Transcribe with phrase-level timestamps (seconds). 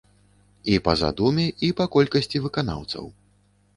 [0.75, 3.05] І па задуме, і па колькасці выканаўцаў.